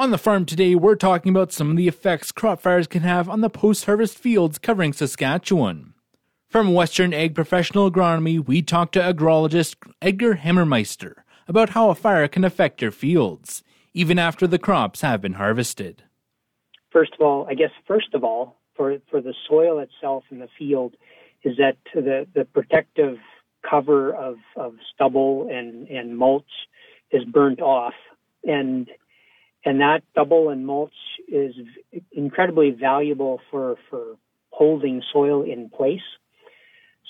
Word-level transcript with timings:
On 0.00 0.12
the 0.12 0.16
farm 0.16 0.44
today, 0.44 0.76
we're 0.76 0.94
talking 0.94 1.30
about 1.30 1.50
some 1.50 1.72
of 1.72 1.76
the 1.76 1.88
effects 1.88 2.30
crop 2.30 2.60
fires 2.60 2.86
can 2.86 3.02
have 3.02 3.28
on 3.28 3.40
the 3.40 3.50
post 3.50 3.86
harvest 3.86 4.16
fields 4.16 4.56
covering 4.56 4.92
Saskatchewan. 4.92 5.92
From 6.46 6.72
Western 6.72 7.12
Ag 7.12 7.34
Professional 7.34 7.90
Agronomy, 7.90 8.38
we 8.38 8.62
talked 8.62 8.92
to 8.92 9.00
agrologist 9.00 9.74
Edgar 10.00 10.36
Hammermeister 10.36 11.14
about 11.48 11.70
how 11.70 11.90
a 11.90 11.96
fire 11.96 12.28
can 12.28 12.44
affect 12.44 12.80
your 12.80 12.92
fields, 12.92 13.64
even 13.92 14.20
after 14.20 14.46
the 14.46 14.56
crops 14.56 15.00
have 15.00 15.20
been 15.20 15.32
harvested. 15.32 16.04
First 16.92 17.14
of 17.14 17.20
all, 17.20 17.48
I 17.50 17.54
guess, 17.54 17.72
first 17.84 18.14
of 18.14 18.22
all, 18.22 18.60
for, 18.76 18.98
for 19.10 19.20
the 19.20 19.34
soil 19.48 19.80
itself 19.80 20.22
in 20.30 20.38
the 20.38 20.48
field, 20.56 20.94
is 21.42 21.56
that 21.56 21.76
the, 21.92 22.24
the 22.36 22.44
protective 22.44 23.16
cover 23.68 24.14
of, 24.14 24.36
of 24.54 24.74
stubble 24.94 25.48
and, 25.50 25.88
and 25.88 26.16
mulch 26.16 26.44
is 27.10 27.24
burnt 27.24 27.60
off. 27.60 27.94
And 28.44 28.88
and 29.68 29.82
that 29.82 30.02
stubble 30.12 30.48
and 30.48 30.66
mulch 30.66 30.94
is 31.28 31.52
incredibly 32.10 32.70
valuable 32.70 33.38
for 33.50 33.76
for 33.90 34.16
holding 34.48 35.02
soil 35.12 35.42
in 35.42 35.68
place. 35.68 36.08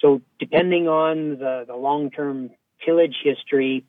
So 0.02 0.22
depending 0.40 0.88
on 0.88 1.38
the, 1.38 1.64
the 1.68 1.76
long 1.76 2.10
term 2.10 2.50
tillage 2.84 3.14
history, 3.22 3.84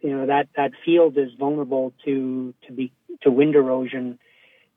you 0.00 0.16
know 0.16 0.26
that 0.26 0.46
that 0.56 0.70
field 0.84 1.18
is 1.18 1.30
vulnerable 1.36 1.92
to 2.04 2.54
to 2.68 2.72
be 2.72 2.92
to 3.22 3.32
wind 3.32 3.56
erosion 3.56 4.20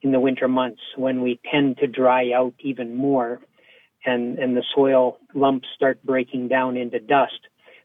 in 0.01 0.11
the 0.11 0.19
winter 0.19 0.47
months 0.47 0.81
when 0.95 1.21
we 1.21 1.39
tend 1.51 1.77
to 1.77 1.85
dry 1.85 2.31
out 2.31 2.55
even 2.61 2.95
more 2.95 3.39
and 4.03 4.39
and 4.39 4.57
the 4.57 4.63
soil 4.73 5.19
lumps 5.35 5.67
start 5.75 6.03
breaking 6.03 6.47
down 6.47 6.75
into 6.75 6.99
dust 6.99 7.41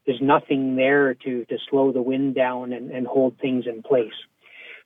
there's 0.07 0.21
nothing 0.23 0.77
there 0.77 1.15
to 1.15 1.45
to 1.47 1.59
slow 1.69 1.93
the 1.93 2.03
wind 2.03 2.35
down 2.35 2.73
and, 2.73 2.91
and 2.91 3.07
hold 3.07 3.39
things 3.39 3.65
in 3.67 3.83
place 3.83 4.13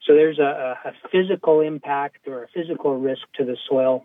so 0.06 0.14
there's 0.14 0.38
a, 0.38 0.76
a 0.84 0.92
physical 1.10 1.60
impact 1.60 2.28
or 2.28 2.44
a 2.44 2.48
physical 2.54 2.98
risk 2.98 3.22
to 3.36 3.44
the 3.44 3.56
soil. 3.68 4.04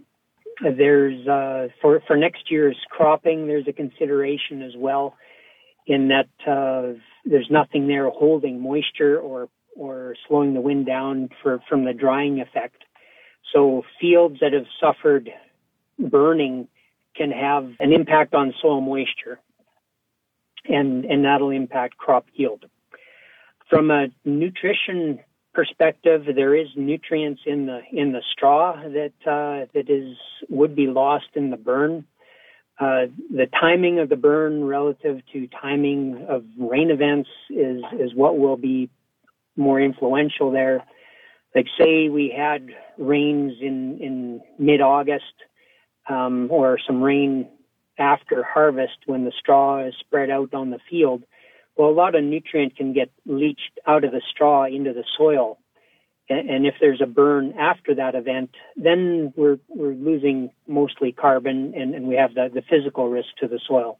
There's 0.61 1.27
uh, 1.27 1.67
for 1.81 2.01
for 2.07 2.17
next 2.17 2.49
year's 2.51 2.77
cropping. 2.89 3.47
There's 3.47 3.67
a 3.67 3.73
consideration 3.73 4.61
as 4.61 4.73
well, 4.75 5.15
in 5.87 6.09
that 6.09 6.29
uh, 6.49 6.99
there's 7.25 7.47
nothing 7.49 7.87
there 7.87 8.09
holding 8.09 8.61
moisture 8.61 9.19
or 9.19 9.49
or 9.75 10.15
slowing 10.27 10.53
the 10.53 10.61
wind 10.61 10.85
down 10.85 11.29
for 11.41 11.61
from 11.69 11.85
the 11.85 11.93
drying 11.93 12.41
effect. 12.41 12.83
So 13.53 13.83
fields 13.99 14.37
that 14.41 14.53
have 14.53 14.65
suffered 14.79 15.29
burning 15.99 16.67
can 17.15 17.31
have 17.31 17.69
an 17.79 17.93
impact 17.93 18.33
on 18.33 18.53
soil 18.61 18.81
moisture, 18.81 19.39
and 20.65 21.05
and 21.05 21.25
that'll 21.25 21.51
impact 21.51 21.97
crop 21.97 22.25
yield. 22.33 22.65
From 23.69 23.89
a 23.89 24.07
nutrition 24.25 25.19
perspective, 25.53 26.23
there 26.35 26.55
is 26.55 26.67
nutrients 26.75 27.41
in 27.45 27.65
the 27.65 27.81
in 27.91 28.11
the 28.11 28.21
straw 28.31 28.75
that 28.75 29.13
uh, 29.25 29.67
that 29.73 29.89
is 29.89 30.17
would 30.49 30.75
be 30.75 30.87
lost 30.87 31.27
in 31.35 31.49
the 31.49 31.57
burn. 31.57 32.05
Uh, 32.79 33.05
the 33.29 33.47
timing 33.59 33.99
of 33.99 34.09
the 34.09 34.15
burn 34.15 34.63
relative 34.63 35.21
to 35.31 35.47
timing 35.61 36.25
of 36.27 36.43
rain 36.57 36.89
events 36.89 37.29
is 37.49 37.81
is 37.99 38.13
what 38.15 38.37
will 38.37 38.57
be 38.57 38.89
more 39.55 39.79
influential 39.79 40.51
there. 40.51 40.83
Like 41.53 41.67
say 41.77 42.09
we 42.09 42.33
had 42.35 42.69
rains 42.97 43.53
in 43.61 43.99
in 43.99 44.41
mid 44.57 44.81
August 44.81 45.33
um, 46.09 46.47
or 46.49 46.79
some 46.85 47.01
rain 47.01 47.47
after 47.99 48.43
harvest 48.43 48.97
when 49.05 49.25
the 49.25 49.33
straw 49.37 49.85
is 49.85 49.93
spread 49.99 50.29
out 50.29 50.53
on 50.53 50.71
the 50.71 50.79
field 50.89 51.23
well, 51.75 51.89
a 51.89 51.91
lot 51.91 52.15
of 52.15 52.23
nutrient 52.23 52.75
can 52.75 52.93
get 52.93 53.11
leached 53.25 53.79
out 53.87 54.03
of 54.03 54.11
the 54.11 54.21
straw 54.29 54.65
into 54.65 54.93
the 54.93 55.03
soil. 55.17 55.57
And 56.29 56.65
if 56.65 56.75
there's 56.79 57.01
a 57.01 57.07
burn 57.07 57.53
after 57.59 57.95
that 57.95 58.15
event, 58.15 58.51
then 58.77 59.33
we're, 59.35 59.57
we're 59.67 59.93
losing 59.93 60.51
mostly 60.65 61.11
carbon 61.11 61.73
and, 61.75 61.93
and 61.93 62.07
we 62.07 62.15
have 62.15 62.33
the, 62.35 62.49
the 62.53 62.61
physical 62.61 63.09
risk 63.09 63.27
to 63.41 63.49
the 63.49 63.59
soil. 63.67 63.99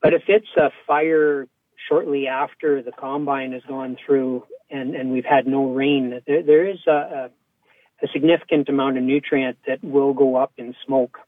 But 0.00 0.14
if 0.14 0.22
it's 0.28 0.48
a 0.56 0.70
fire 0.86 1.46
shortly 1.88 2.28
after 2.28 2.82
the 2.82 2.92
combine 2.92 3.52
has 3.52 3.62
gone 3.68 3.96
through 4.06 4.44
and, 4.70 4.94
and 4.94 5.10
we've 5.10 5.24
had 5.24 5.46
no 5.46 5.70
rain, 5.72 6.20
there, 6.26 6.42
there 6.42 6.66
is 6.66 6.78
a, 6.86 7.30
a, 8.02 8.08
significant 8.12 8.68
amount 8.68 8.98
of 8.98 9.02
nutrient 9.02 9.56
that 9.66 9.82
will 9.82 10.12
go 10.12 10.36
up 10.36 10.52
in 10.58 10.74
smoke. 10.86 11.18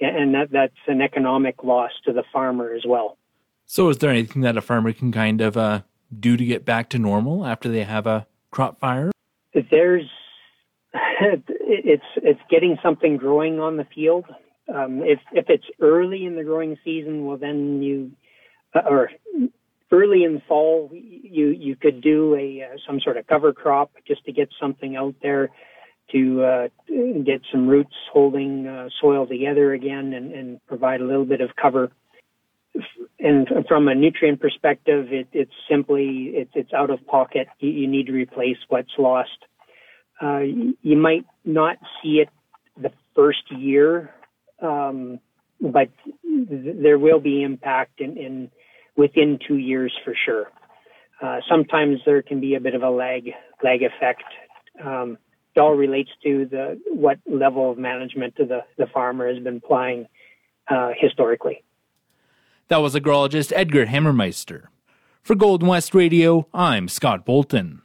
And 0.00 0.34
that, 0.34 0.50
that's 0.52 0.72
an 0.86 1.00
economic 1.02 1.64
loss 1.64 1.90
to 2.06 2.12
the 2.12 2.22
farmer 2.32 2.72
as 2.72 2.82
well. 2.86 3.18
So, 3.66 3.88
is 3.88 3.98
there 3.98 4.10
anything 4.10 4.42
that 4.42 4.56
a 4.56 4.60
farmer 4.60 4.92
can 4.92 5.12
kind 5.12 5.40
of 5.40 5.56
uh, 5.56 5.82
do 6.18 6.36
to 6.36 6.44
get 6.44 6.64
back 6.64 6.88
to 6.90 6.98
normal 6.98 7.46
after 7.46 7.68
they 7.68 7.84
have 7.84 8.06
a 8.06 8.26
crop 8.50 8.78
fire? 8.80 9.10
There's 9.54 10.08
it's 10.94 12.04
it's 12.16 12.40
getting 12.50 12.78
something 12.82 13.16
growing 13.16 13.60
on 13.60 13.76
the 13.76 13.86
field. 13.94 14.26
Um, 14.72 15.02
if 15.02 15.20
if 15.32 15.46
it's 15.48 15.64
early 15.80 16.24
in 16.24 16.36
the 16.36 16.44
growing 16.44 16.76
season, 16.84 17.24
well 17.24 17.36
then 17.36 17.82
you 17.82 18.12
uh, 18.74 18.82
or 18.88 19.10
early 19.90 20.24
in 20.24 20.42
fall 20.48 20.90
you 20.92 21.48
you 21.48 21.76
could 21.76 22.00
do 22.00 22.34
a 22.34 22.62
uh, 22.64 22.76
some 22.86 23.00
sort 23.00 23.16
of 23.16 23.26
cover 23.26 23.52
crop 23.52 23.92
just 24.06 24.24
to 24.24 24.32
get 24.32 24.48
something 24.60 24.96
out 24.96 25.14
there 25.22 25.50
to 26.10 26.42
uh, 26.42 26.68
get 27.24 27.40
some 27.50 27.68
roots 27.68 27.94
holding 28.12 28.66
uh, 28.66 28.88
soil 29.00 29.26
together 29.26 29.72
again 29.72 30.12
and, 30.12 30.32
and 30.32 30.66
provide 30.66 31.00
a 31.00 31.04
little 31.04 31.24
bit 31.24 31.40
of 31.40 31.50
cover 31.60 31.90
and 33.18 33.48
from 33.68 33.88
a 33.88 33.94
nutrient 33.94 34.40
perspective, 34.40 35.06
it, 35.10 35.28
it's 35.32 35.52
simply 35.70 36.32
it, 36.34 36.48
it's 36.54 36.72
out 36.72 36.90
of 36.90 37.06
pocket. 37.06 37.48
You, 37.60 37.70
you, 37.70 37.88
need 37.88 38.06
to 38.06 38.12
replace 38.12 38.56
what's 38.68 38.92
lost. 38.98 39.30
Uh, 40.20 40.40
you 40.40 40.96
might 40.96 41.24
not 41.44 41.76
see 42.02 42.20
it 42.20 42.28
the 42.80 42.92
first 43.14 43.50
year, 43.50 44.14
um, 44.60 45.18
but 45.60 45.90
th- 46.24 46.76
there 46.80 46.98
will 46.98 47.20
be 47.20 47.42
impact 47.42 48.00
in, 48.00 48.16
in, 48.16 48.50
within 48.96 49.38
two 49.46 49.56
years 49.56 49.92
for 50.04 50.14
sure. 50.24 50.50
Uh, 51.20 51.38
sometimes 51.48 52.00
there 52.04 52.22
can 52.22 52.40
be 52.40 52.54
a 52.54 52.60
bit 52.60 52.74
of 52.74 52.82
a 52.82 52.90
lag 52.90 53.30
lag 53.62 53.82
effect. 53.82 54.24
Um, 54.82 55.18
it 55.54 55.60
all 55.60 55.74
relates 55.74 56.10
to 56.24 56.46
the 56.46 56.80
what 56.86 57.18
level 57.26 57.70
of 57.70 57.78
management 57.78 58.36
the, 58.36 58.64
the 58.78 58.86
farmer 58.92 59.32
has 59.32 59.42
been 59.42 59.58
applying 59.58 60.06
uh, 60.68 60.90
historically. 60.98 61.62
That 62.68 62.78
was 62.78 62.94
agrologist 62.94 63.52
Edgar 63.54 63.86
Hammermeister. 63.86 64.64
For 65.22 65.34
Golden 65.34 65.68
West 65.68 65.94
Radio, 65.94 66.48
I'm 66.54 66.88
Scott 66.88 67.24
Bolton. 67.24 67.82